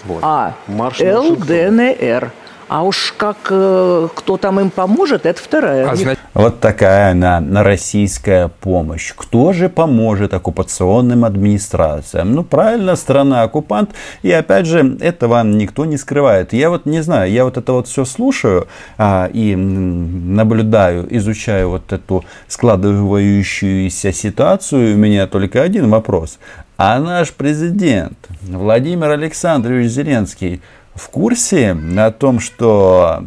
вот. 0.05 0.19
а 0.21 0.53
ЛДНР. 0.69 2.31
А 2.73 2.81
уж 2.81 3.13
как 3.15 3.37
э, 3.51 4.07
кто 4.15 4.37
там 4.37 4.59
им 4.59 4.71
поможет, 4.71 5.27
это 5.27 5.39
вторая. 5.39 5.91
А, 5.91 5.95
значит... 5.95 6.19
Вот 6.33 6.59
такая 6.59 7.11
она, 7.11 7.39
российская 7.63 8.47
помощь. 8.47 9.13
Кто 9.15 9.53
же 9.53 9.69
поможет 9.69 10.33
оккупационным 10.33 11.23
администрациям? 11.23 12.33
Ну, 12.33 12.43
правильно, 12.43 12.95
страна-оккупант. 12.95 13.91
И 14.23 14.31
опять 14.31 14.65
же, 14.65 14.97
этого 15.01 15.43
никто 15.43 15.85
не 15.85 15.97
скрывает. 15.97 16.51
Я 16.51 16.71
вот 16.71 16.87
не 16.87 17.03
знаю, 17.03 17.31
я 17.31 17.43
вот 17.43 17.57
это 17.57 17.73
вот 17.73 17.87
все 17.87 18.05
слушаю 18.05 18.67
а, 18.97 19.29
и 19.31 19.55
наблюдаю, 19.55 21.05
изучаю 21.15 21.69
вот 21.69 21.93
эту 21.93 22.25
складывающуюся 22.47 24.11
ситуацию. 24.11 24.95
У 24.95 24.97
меня 24.97 25.27
только 25.27 25.61
один 25.61 25.91
вопрос. 25.91 26.39
А 26.77 26.97
наш 26.97 27.33
президент 27.33 28.17
Владимир 28.41 29.11
Александрович 29.11 29.91
Зеленский 29.91 30.59
в 30.95 31.09
курсе 31.09 31.77
о 31.97 32.11
том, 32.11 32.39
что 32.39 33.23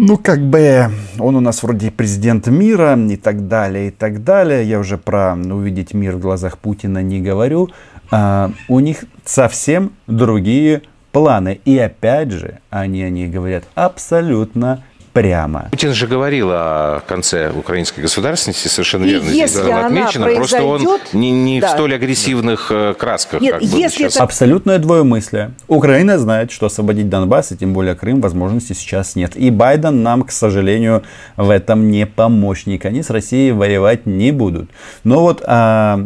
ну, 0.00 0.16
как 0.16 0.40
бы 0.40 0.90
он 1.18 1.34
у 1.34 1.40
нас 1.40 1.62
вроде 1.64 1.90
президент 1.90 2.46
мира 2.46 2.96
и 2.96 3.16
так 3.16 3.48
далее, 3.48 3.88
и 3.88 3.90
так 3.90 4.22
далее. 4.22 4.62
Я 4.62 4.78
уже 4.78 4.96
про 4.96 5.34
увидеть 5.34 5.92
мир 5.92 6.14
в 6.16 6.20
глазах 6.20 6.58
Путина 6.58 7.02
не 7.02 7.20
говорю. 7.20 7.70
А, 8.12 8.52
у 8.68 8.78
них 8.78 9.06
совсем 9.24 9.92
другие 10.06 10.82
планы. 11.10 11.60
И 11.64 11.76
опять 11.78 12.30
же, 12.30 12.60
они 12.70 13.02
о 13.02 13.10
них 13.10 13.32
говорят 13.32 13.64
абсолютно 13.74 14.84
прямо. 15.18 15.68
Путин 15.70 15.94
же 15.94 16.06
говорил 16.06 16.48
о 16.52 17.00
конце 17.06 17.50
украинской 17.50 18.00
государственности, 18.00 18.68
совершенно 18.68 19.04
И 19.04 19.10
верно. 19.10 19.30
если 19.30 19.62
было 19.62 19.76
она 19.78 19.86
отмечено, 19.86 20.26
просто 20.34 20.62
он 20.62 20.86
не, 21.12 21.30
не 21.30 21.60
да. 21.60 21.68
в 21.68 21.70
столь 21.72 21.94
агрессивных 21.94 22.68
э, 22.70 22.94
красках, 22.94 23.40
Нет, 23.40 23.54
как 23.54 23.62
если 23.62 23.98
сейчас. 24.04 24.14
это- 24.16 24.24
Абсолютное 24.24 24.78
двоемыслие. 24.78 25.50
Украина 25.66 26.18
знает, 26.18 26.52
что 26.52 26.66
освободить 26.66 27.08
Донбасс, 27.08 27.52
и 27.52 27.56
тем 27.56 27.72
более 27.72 27.94
Крым, 27.94 28.20
возможности 28.20 28.74
сейчас 28.74 29.16
нет. 29.16 29.36
И 29.36 29.50
Байден 29.50 30.02
нам, 30.02 30.22
к 30.22 30.30
сожалению, 30.30 31.02
в 31.36 31.50
этом 31.50 31.90
не 31.90 32.06
помощник. 32.06 32.84
Они 32.84 33.02
с 33.02 33.10
Россией 33.10 33.52
воевать 33.52 34.06
не 34.06 34.30
будут. 34.30 34.70
Но 35.04 35.22
вот 35.22 35.42
а, 35.46 36.00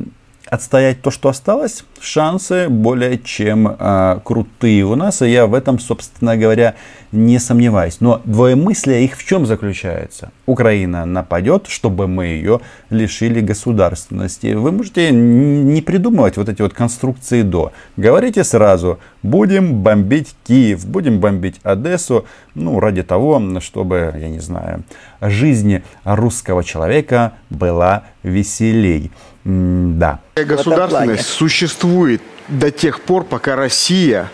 отстоять 0.53 1.01
то, 1.01 1.11
что 1.11 1.31
осталось, 1.31 1.83
шансы 1.99 2.69
более 2.69 3.19
чем 3.19 3.75
а, 3.79 4.21
крутые 4.23 4.85
у 4.85 4.95
нас. 4.97 5.23
И 5.23 5.31
я 5.31 5.47
в 5.47 5.55
этом, 5.55 5.79
собственно 5.79 6.37
говоря, 6.37 6.75
не 7.11 7.39
сомневаюсь. 7.39 7.99
Но 8.01 8.21
двоемыслие 8.27 9.03
их 9.03 9.17
в 9.17 9.27
чем 9.27 9.47
заключается? 9.47 10.31
Украина 10.45 11.07
нападет, 11.07 11.69
чтобы 11.69 12.07
мы 12.07 12.27
ее 12.27 12.61
лишили 12.91 13.41
государственности. 13.41 14.53
Вы 14.53 14.73
можете 14.73 15.11
не 15.11 15.81
придумывать 15.81 16.37
вот 16.37 16.51
эти 16.51 16.61
вот 16.61 16.75
конструкции 16.75 17.41
до. 17.41 17.73
Говорите 17.97 18.45
сразу, 18.45 18.99
будем 19.23 19.83
бомбить 19.83 20.37
Киев, 20.45 20.87
будем 20.87 21.19
бомбить 21.19 21.61
Одессу, 21.63 22.27
ну, 22.55 22.79
ради 22.79 23.03
того, 23.03 23.41
чтобы, 23.61 24.15
я 24.19 24.29
не 24.29 24.41
знаю, 24.41 24.83
жизнь 25.23 25.83
русского 26.05 26.63
человека 26.63 27.33
была 27.49 28.03
веселей. 28.23 29.11
М, 29.45 29.99
Да. 29.99 30.21
Государственность 30.37 31.27
существует 31.27 32.23
до 32.49 32.71
тех 32.71 33.01
пор, 33.01 33.25
пока 33.25 33.57
Россия 33.57 34.31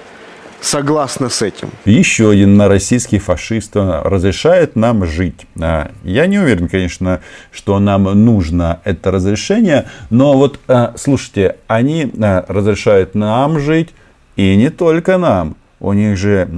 согласна 0.61 1.29
с 1.29 1.41
этим. 1.43 1.71
Еще 1.85 2.31
один 2.31 2.61
российский 2.61 3.19
фашист 3.19 3.77
разрешает 3.77 4.77
нам 4.77 5.07
жить. 5.07 5.47
А, 5.61 5.91
Я 6.03 6.27
не 6.27 6.39
уверен, 6.39 6.69
конечно, 6.69 7.21
что 7.53 7.79
нам 7.79 8.05
нужно 8.05 8.81
это 8.85 9.11
разрешение, 9.11 9.87
но 10.11 10.37
вот 10.37 10.59
э, 10.69 10.93
слушайте, 10.97 11.57
они 11.69 12.11
э, 12.13 12.43
разрешают 12.49 13.15
нам 13.15 13.61
жить, 13.61 13.91
и 14.37 14.57
не 14.57 14.71
только 14.71 15.17
нам. 15.19 15.57
У 15.81 15.93
них 15.93 16.17
же 16.17 16.49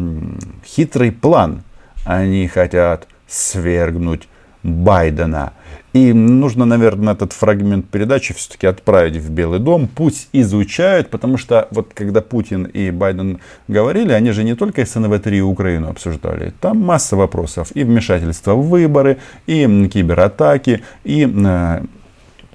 хитрый 0.65 1.13
план. 1.13 1.63
Они 2.07 2.49
хотят 2.49 3.07
свергнуть 3.29 4.29
Байдена. 4.63 5.53
И 5.93 6.13
нужно, 6.13 6.65
наверное, 6.65 7.15
этот 7.15 7.33
фрагмент 7.33 7.89
передачи 7.89 8.33
все-таки 8.35 8.67
отправить 8.67 9.17
в 9.17 9.31
Белый 9.31 9.59
дом. 9.59 9.89
Пусть 9.89 10.29
изучают, 10.33 11.11
потому 11.11 11.37
что 11.37 11.67
вот 11.71 11.93
когда 11.95 12.21
Путин 12.21 12.65
и 12.65 12.91
Байден 12.91 13.41
говорили, 13.67 14.13
они 14.13 14.31
же 14.31 14.45
не 14.45 14.55
только 14.55 14.83
СНВ-3 14.83 15.39
и 15.39 15.41
Украину 15.41 15.89
обсуждали. 15.91 16.53
Там 16.61 16.79
масса 16.79 17.17
вопросов. 17.17 17.73
И 17.75 17.83
вмешательство 17.83 18.55
в 18.55 18.69
выборы, 18.69 19.19
и 19.47 19.89
кибератаки, 19.93 20.83
и 21.03 21.27
э, 21.27 21.83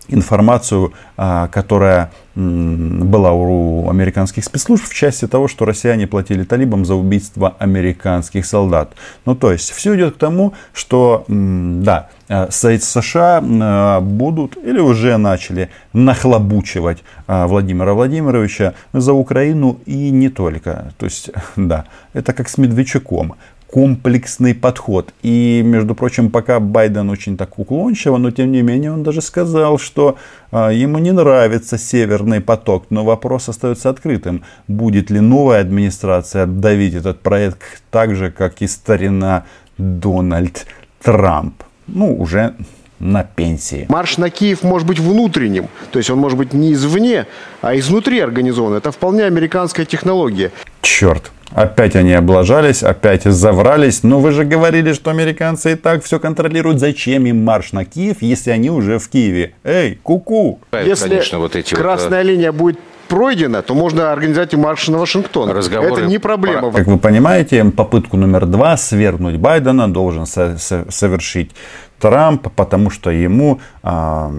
информацию, 0.07 0.93
а, 1.17 1.47
которая 1.47 2.12
была 2.35 3.31
у 3.31 3.89
американских 3.89 4.43
спецслужб 4.43 4.83
в 4.83 4.93
части 4.93 5.25
того, 5.25 5.47
что 5.47 5.63
россияне 5.63 6.05
платили 6.05 6.43
талибам 6.43 6.83
за 6.83 6.95
убийство 6.95 7.55
американских 7.59 8.45
солдат. 8.45 8.93
Ну, 9.25 9.35
то 9.35 9.53
есть, 9.53 9.71
все 9.71 9.95
идет 9.95 10.15
к 10.15 10.17
тому, 10.17 10.53
что, 10.74 11.24
да, 11.29 12.09
э, 12.27 12.47
США 12.50 13.41
э, 13.41 14.01
будут 14.01 14.57
или 14.57 14.79
уже 14.79 15.15
начали 15.15 15.69
нахлобучивать 15.93 17.03
э, 17.27 17.45
Владимира 17.45 17.93
Владимировича 17.93 18.74
за 18.91 19.13
Украину 19.13 19.79
и 19.85 20.09
не 20.09 20.27
только. 20.27 20.91
То 20.97 21.05
есть, 21.05 21.31
да, 21.55 21.85
это 22.12 22.33
как 22.33 22.50
с 22.50 22.57
Медведчуком 22.57 23.35
комплексный 23.75 24.55
подход. 24.55 25.13
И, 25.22 25.62
между 25.62 25.96
прочим, 25.96 26.32
пока 26.32 26.62
Байден 26.62 27.10
очень 27.10 27.36
так 27.36 27.60
уклончиво, 27.60 28.15
но 28.15 28.32
тем 28.32 28.53
не 28.53 28.62
менее 28.62 28.94
он 28.94 29.03
даже 29.03 29.22
сказал, 29.22 29.77
что 29.79 30.15
а, 30.50 30.70
ему 30.70 30.98
не 31.00 31.12
нравится 31.12 31.77
Северный 31.77 32.39
поток, 32.39 32.86
но 32.89 33.03
вопрос 33.03 33.50
остается 33.50 33.89
открытым. 33.89 34.44
Будет 34.70 35.10
ли 35.10 35.20
новая 35.20 35.60
администрация 35.60 36.46
давить 36.46 36.94
этот 36.94 37.20
проект 37.20 37.84
так 37.91 38.15
же, 38.15 38.32
как 38.32 38.62
и 38.62 38.67
старина 38.67 39.44
Дональд 39.77 40.67
Трамп? 41.03 41.62
Ну, 41.88 42.15
уже 42.17 42.55
на 43.00 43.24
пенсии. 43.24 43.88
Марш 43.89 44.17
на 44.17 44.29
Киев 44.29 44.63
может 44.63 44.88
быть 44.88 45.00
внутренним, 45.00 45.67
то 45.91 46.00
есть 46.00 46.10
он 46.10 46.20
может 46.20 46.38
быть 46.38 46.53
не 46.53 46.72
извне, 46.72 47.27
а 47.62 47.75
изнутри 47.75 48.22
организован. 48.22 48.75
Это 48.75 48.94
вполне 48.94 49.25
американская 49.25 49.86
технология. 49.86 50.53
Черт, 50.82 51.32
опять 51.51 51.95
они 51.95 52.13
облажались, 52.13 52.83
опять 52.83 53.23
заврались. 53.23 54.03
Но 54.03 54.19
вы 54.19 54.31
же 54.31 54.43
говорили, 54.43 54.93
что 54.93 55.11
американцы 55.11 55.73
и 55.73 55.75
так 55.75 56.03
все 56.03 56.19
контролируют. 56.19 56.79
Зачем 56.79 57.25
им 57.25 57.43
марш 57.43 57.71
на 57.71 57.85
Киев, 57.85 58.17
если 58.21 58.51
они 58.51 58.69
уже 58.69 58.99
в 58.99 59.09
Киеве? 59.09 59.53
Эй, 59.63 59.99
куку! 60.01 60.59
Если 60.73 61.09
Конечно, 61.09 61.39
вот 61.39 61.55
эти 61.55 61.73
вот, 61.73 61.81
красная 61.81 62.21
линия 62.21 62.51
будет 62.51 62.79
пройдена, 63.07 63.62
то 63.62 63.73
можно 63.75 64.12
организовать 64.12 64.53
и 64.53 64.58
марш 64.58 64.88
на 64.88 64.97
Вашингтон. 64.97 65.49
Разговоры 65.49 65.93
Это 66.01 66.06
не 66.06 66.17
проблема. 66.19 66.71
Как 66.71 66.88
вы 66.88 66.97
понимаете, 66.97 67.63
попытку 67.65 68.17
номер 68.17 68.45
два 68.45 68.77
свергнуть 68.77 69.38
Байдена 69.38 69.91
должен 69.91 70.25
со- 70.25 70.58
со- 70.58 70.86
совершить 70.89 71.51
Трамп, 71.99 72.49
потому 72.56 72.89
что 72.89 73.10
ему 73.10 73.60
а, 73.82 74.32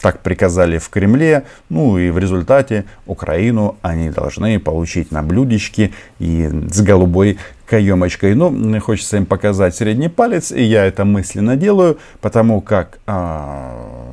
так 0.00 0.20
приказали 0.20 0.78
в 0.78 0.88
Кремле. 0.88 1.42
Ну 1.68 1.98
и 1.98 2.10
в 2.10 2.18
результате 2.18 2.84
Украину 3.06 3.76
они 3.82 4.10
должны 4.10 4.58
получить 4.60 5.10
на 5.10 5.22
блюдечке 5.22 5.90
и 6.20 6.48
с 6.72 6.80
голубой 6.80 7.38
каемочкой. 7.66 8.34
Ну, 8.34 8.50
мне 8.50 8.78
хочется 8.80 9.16
им 9.16 9.26
показать 9.26 9.74
средний 9.74 10.08
палец, 10.08 10.52
и 10.52 10.62
я 10.62 10.84
это 10.84 11.04
мысленно 11.04 11.56
делаю, 11.56 11.98
потому 12.20 12.60
как 12.60 12.98
а, 13.06 14.12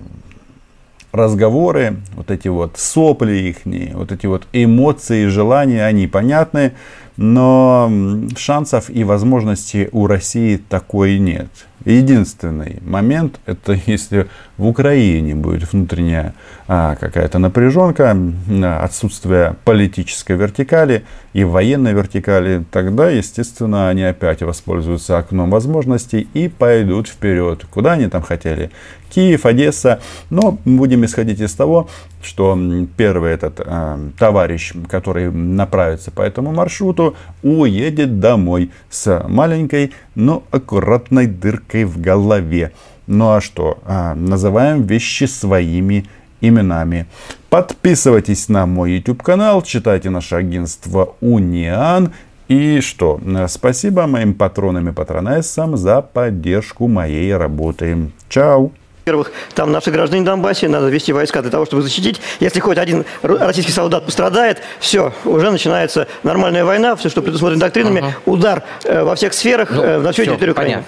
разговоры, 1.11 1.97
вот 2.13 2.31
эти 2.31 2.47
вот 2.47 2.77
сопли 2.77 3.33
их, 3.33 3.57
вот 3.95 4.11
эти 4.11 4.25
вот 4.25 4.47
эмоции, 4.53 5.27
желания, 5.27 5.85
они 5.85 6.07
понятны, 6.07 6.73
но 7.17 7.91
шансов 8.37 8.89
и 8.89 9.03
возможностей 9.03 9.89
у 9.91 10.07
России 10.07 10.57
такой 10.57 11.19
нет. 11.19 11.49
Единственный 11.85 12.79
момент, 12.81 13.39
это 13.45 13.73
если 13.85 14.27
в 14.57 14.67
Украине 14.67 15.35
будет 15.35 15.71
внутренняя 15.71 16.33
а, 16.67 16.95
какая-то 16.95 17.39
напряженка, 17.39 18.03
м, 18.05 18.35
отсутствие 18.63 19.55
политической 19.63 20.35
вертикали 20.35 21.03
и 21.33 21.43
военной 21.43 21.93
вертикали, 21.93 22.63
тогда, 22.71 23.09
естественно, 23.09 23.89
они 23.89 24.03
опять 24.03 24.41
воспользуются 24.41 25.17
окном 25.17 25.49
возможностей 25.49 26.27
и 26.33 26.49
пойдут 26.49 27.07
вперед. 27.07 27.65
Куда 27.69 27.93
они 27.93 28.07
там 28.07 28.21
хотели? 28.21 28.71
Киев, 29.09 29.45
Одесса. 29.45 29.99
Но 30.29 30.57
будем 30.65 31.05
исходить 31.05 31.41
из 31.41 31.53
того, 31.53 31.89
что 32.21 32.57
первый 32.97 33.31
этот 33.31 33.59
э, 33.59 34.09
товарищ, 34.17 34.73
который 34.89 35.31
направится 35.31 36.11
по 36.11 36.21
этому 36.21 36.51
маршруту, 36.51 37.15
уедет 37.43 38.19
домой 38.19 38.71
с 38.89 39.23
маленькой, 39.27 39.93
но 40.15 40.43
аккуратной 40.51 41.27
дыркой 41.27 41.78
в 41.85 41.99
голове. 41.99 42.71
Ну 43.07 43.31
а 43.33 43.41
что? 43.41 43.79
А, 43.85 44.13
называем 44.15 44.83
вещи 44.83 45.23
своими 45.25 46.05
именами. 46.41 47.05
Подписывайтесь 47.49 48.47
на 48.49 48.65
мой 48.65 48.93
YouTube 48.93 49.21
канал, 49.23 49.61
читайте 49.61 50.09
наше 50.09 50.35
агентство 50.35 51.15
Униан. 51.19 52.13
И 52.47 52.79
что? 52.81 53.19
Э, 53.25 53.47
Спасибо 53.47 54.07
моим 54.07 54.33
патронам 54.33 54.89
и 54.89 54.91
патронессам 54.91 55.77
за 55.77 56.01
поддержку 56.01 56.87
моей 56.87 57.35
работы. 57.35 58.11
Чао! 58.29 58.71
Во-первых, 59.05 59.31
там 59.55 59.71
наши 59.71 59.89
граждане 59.89 60.23
Донбассе, 60.23 60.67
надо 60.69 60.87
вести 60.89 61.11
войска 61.13 61.41
для 61.41 61.49
того, 61.49 61.65
чтобы 61.65 61.81
защитить. 61.81 62.21
Если 62.39 62.59
хоть 62.59 62.77
один 62.77 63.05
российский 63.23 63.71
солдат 63.71 64.05
пострадает, 64.05 64.59
все, 64.79 65.13
уже 65.25 65.49
начинается 65.49 66.07
нормальная 66.21 66.63
война, 66.63 66.95
все, 66.95 67.09
что 67.09 67.23
предусмотрено 67.23 67.59
доктринами, 67.61 68.13
удар 68.27 68.63
э, 68.83 69.03
во 69.03 69.15
всех 69.15 69.33
сферах 69.33 69.71
Ну, 69.71 69.81
э, 69.81 69.99
на 69.99 70.11
всю 70.11 70.25
территорию 70.25 70.51
Украины. 70.53 70.73
понятно. 70.75 70.87